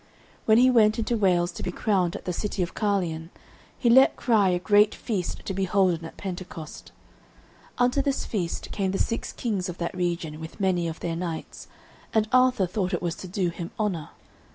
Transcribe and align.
When 0.45 0.57
he 0.57 0.71
went 0.71 0.97
into 0.97 1.15
Wales 1.15 1.51
to 1.51 1.61
be 1.61 1.71
crowned 1.71 2.15
at 2.15 2.25
the 2.25 2.33
city 2.33 2.63
of 2.63 2.73
Carlion, 2.73 3.29
he 3.77 3.87
let 3.87 4.15
cry 4.15 4.49
a 4.49 4.57
great 4.57 4.95
feast 4.95 5.45
to 5.45 5.53
be 5.53 5.65
holden 5.65 6.05
at 6.05 6.17
Pentecost. 6.17 6.91
Unto 7.77 8.01
this 8.01 8.25
feast 8.25 8.71
came 8.71 8.93
the 8.93 8.97
six 8.97 9.31
kings 9.31 9.69
of 9.69 9.77
that 9.77 9.93
region 9.93 10.39
with 10.39 10.59
many 10.59 10.87
of 10.87 11.01
their 11.01 11.15
knights, 11.15 11.67
and 12.15 12.27
Arthur 12.33 12.65
thought 12.65 12.95
it 12.95 13.01
was 13.03 13.13
to 13.17 13.27
do 13.27 13.49
him 13.51 13.69
honour. 13.79 14.09